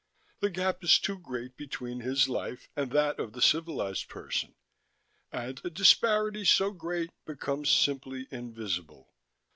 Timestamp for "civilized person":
3.43-4.55